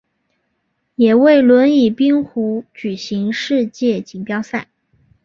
[0.95, 4.67] 也为轮椅冰壶举行世界锦标赛。